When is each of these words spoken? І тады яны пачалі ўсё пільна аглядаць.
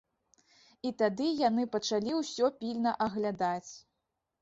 І 0.89 0.91
тады 1.01 1.27
яны 1.49 1.67
пачалі 1.77 2.19
ўсё 2.23 2.53
пільна 2.59 2.99
аглядаць. 3.09 3.71